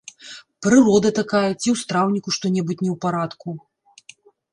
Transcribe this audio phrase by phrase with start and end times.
[0.67, 3.47] Прырода такая ці ў страўніку што-небудзь не ў парадку?